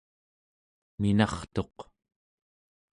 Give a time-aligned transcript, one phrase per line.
[1.01, 1.77] minartuq